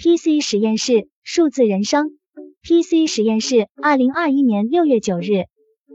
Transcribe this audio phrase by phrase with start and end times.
[0.00, 2.12] PC 实验室数字人生
[2.62, 5.46] ，PC 实验室二零二一年六月九日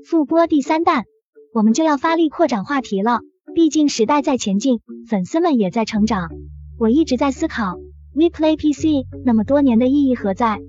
[0.06, 1.06] 复播第三弹，
[1.54, 3.22] 我们就要发力扩展话题了。
[3.56, 6.30] 毕竟时代在前进，粉丝们也在成长。
[6.78, 7.78] 我一直在思考
[8.14, 10.60] ，WePlay PC 那么多年的意义何在？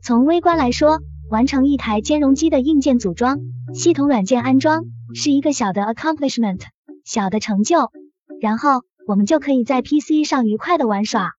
[0.00, 3.40] 从微观来说，完成一台兼容机的硬件组装、
[3.74, 4.84] 系统软件安装
[5.14, 6.60] 是一个小的 accomplishment，
[7.04, 7.90] 小的成就，
[8.40, 11.32] 然后我们就可以在 PC 上愉快的玩耍。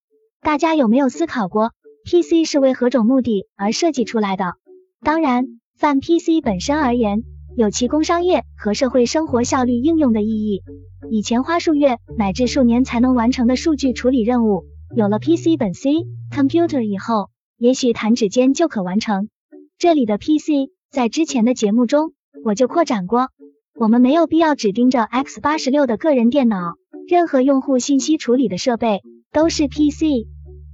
[0.45, 1.71] 大家有没有思考过
[2.05, 4.53] ，PC 是为何种目的而设计出来的？
[5.01, 7.23] 当然，泛 PC 本身而言，
[7.57, 10.61] 有其工商业和社会生活效率应用的意义。
[11.09, 19.29] 以前花数月乃至数年才能完成的数据处理任务，有了 PC 本 C computer 以后，也许弹指间就可完成。
[19.79, 23.29] 这里的 PC 在之前的节目中我就扩展过，
[23.73, 26.75] 我们没有必要只盯着 X 八十六的个人电脑，
[27.07, 29.01] 任何用户信息处理的设备
[29.31, 30.27] 都是 PC。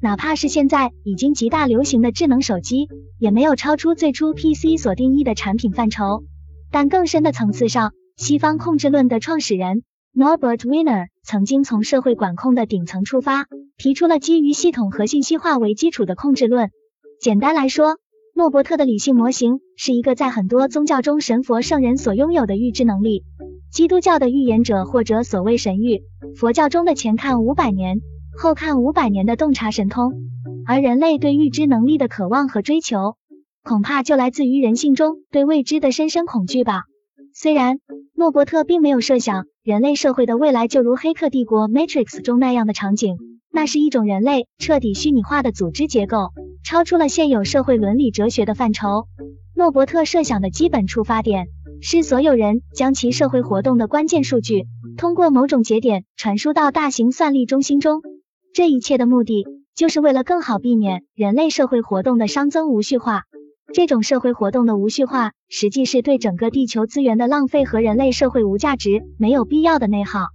[0.04, 6.24] 哪怕是现在已经极大流行的智能手机，也没有超出最初 PC 所定义的产品范畴。
[6.72, 9.84] 但更深的层次上，西方控制论的创始人
[10.16, 13.46] Norbert Wiener 曾经从社会管控的顶层出发，
[13.78, 16.72] 提出了基于系统和信息化为基础的控制论。
[17.20, 17.98] 简单来说，
[18.36, 23.24] 诺伯特的理性模型是一个在很多宗教中神佛圣人所拥有的预知能力，
[23.72, 26.02] 基督教的预言者或者所谓神谕，
[26.36, 28.02] 佛教中的前看五百年。
[28.38, 30.14] 后看五百年的洞察神通，
[30.66, 33.16] 而人类对预知能力的渴望和追求，
[33.64, 36.84] 恐怕就来自于人性中对未知的深深恐惧吧。
[37.34, 37.80] 虽然
[38.16, 43.18] 诺伯特并没有设想人类社会的未来就如《黑客帝国》Matrix 中那样的场景，
[43.52, 46.32] 那是一种人类彻底虚拟化的组织结构，
[46.64, 49.08] 超出了现有社会伦理哲学的范畴。
[49.56, 51.48] 诺伯特设想的基本出发点
[51.82, 54.66] 是，所有人将其社会活动的关键数据
[54.98, 58.02] 通过某种节点传输到大型算力中心中。
[58.54, 63.24] 这一切的目的，就是为了更好避免人类社会活动的熵增无序化。
[63.74, 70.26] 这种社会活动的无序化，实际是对整个地球资源的浪费和人类社会无价值、没有必要的内耗。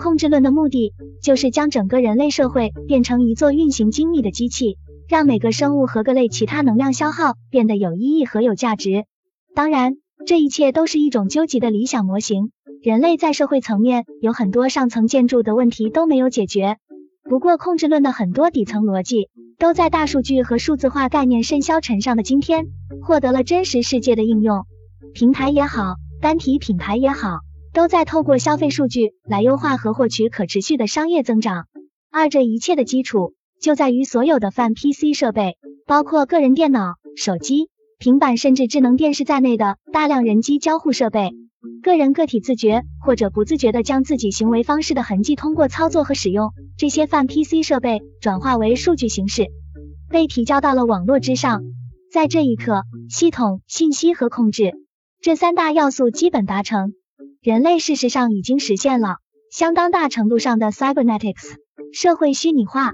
[0.00, 4.76] 控制论的目的，就是将整个人类社会变成一座运行精密的机器，
[5.08, 9.04] 让每个生物和各类其他能量消耗变得有意义和有价值。
[9.54, 12.50] 当然，这一切都是一种究极的理想模型。
[12.82, 16.78] 人类在社会层面有很多上层建筑的问题都没有解决。
[17.30, 22.66] 不过，控制论的很多底层逻辑都在大数据和数字化概念甚嚣尘上的今天
[23.02, 24.64] 获得了真实世界的应用。
[25.14, 27.38] 平台也好，单体品牌也好，
[27.72, 31.66] 都在透过消费数据来优化和获取可持续的商业增长。
[32.10, 37.68] 而这一切的基础就在于所有的泛 PC 设备，包括个人电脑、手机、
[38.00, 41.30] 平板，甚至智能电视在内的大量人机交互设备。
[41.82, 49.46] 个人个体自觉或者不自觉地将自己行为方式的痕迹，通过操作和使用这些泛 PC 设备转化为数据形式，
[50.10, 51.62] 被提交到了网络之上。
[52.12, 54.72] 在这一刻，系统、信息和控制
[55.22, 56.92] 这三大要素基本达成，
[57.40, 59.16] 人类事实上已经实现了
[59.50, 61.54] 相当大程度上的 cybernetics
[61.94, 62.92] 社会虚拟化，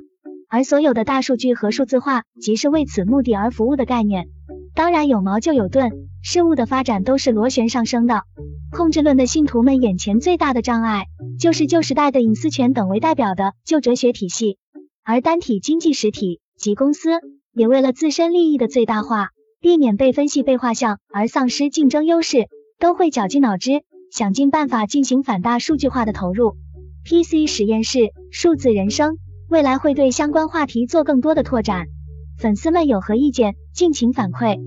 [0.49, 4.27] 而所有的大数据和数字化即是为此目的而服务的概念。
[4.75, 5.91] 当然有矛就有盾，
[6.23, 8.23] 事物的发展都是螺旋上升的。
[8.71, 11.07] 控制论的信徒们眼前最大的障碍，
[11.39, 14.59] 就是旧时代的隐私权等为代表的旧哲学体系，
[15.03, 17.11] 而单体经济实体及公司
[17.53, 23.83] 也为了自身利益的最大化，避免被分析被画像而丧失竞争优势，都会绞尽脑汁
[24.13, 26.57] 想尽办法进行反大数据化的投入。
[27.05, 29.17] PC 实验室数字人生
[29.49, 31.87] 未来会对相关话题做更多的拓展，
[32.37, 34.59] 粉丝们有何意见，敬请反馈。